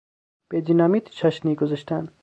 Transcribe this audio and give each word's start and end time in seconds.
به 0.49 0.61
دینامیت 0.61 1.09
چاشنی 1.09 1.55
گذاشتن 1.55 2.11